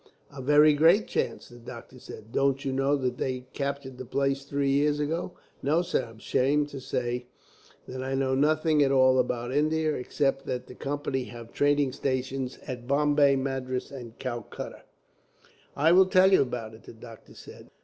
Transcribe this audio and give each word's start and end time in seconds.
"A 0.35 0.41
very 0.41 0.73
great 0.73 1.05
chance," 1.07 1.47
the 1.47 1.59
doctor 1.59 1.99
said. 1.99 2.31
"Don't 2.31 2.65
you 2.65 2.71
know 2.73 2.95
that 2.95 3.19
they 3.19 3.45
captured 3.53 3.99
the 3.99 4.03
place 4.05 4.43
three 4.43 4.71
years 4.71 4.99
ago?" 4.99 5.33
"No, 5.61 5.83
sir; 5.83 6.05
I'm 6.09 6.15
ashamed 6.17 6.69
to 6.69 6.81
say 6.81 7.27
that 7.87 8.01
I 8.01 8.15
know 8.15 8.33
nothing 8.33 8.81
at 8.81 8.91
all 8.91 9.19
about 9.19 9.53
India, 9.53 9.93
except 9.93 10.47
that 10.47 10.65
the 10.65 10.73
Company 10.73 11.25
have 11.25 11.53
trading 11.53 11.91
stations 11.91 12.57
at 12.65 12.87
Bombay, 12.87 13.35
Madras, 13.35 13.91
and 13.91 14.17
Calcutta." 14.17 14.85
"I 15.75 15.91
will 15.91 16.07
tell 16.07 16.33
you 16.33 16.41
about 16.41 16.73
it," 16.73 16.81
the 16.81 16.93
doctor 16.93 17.35
said. 17.35 17.69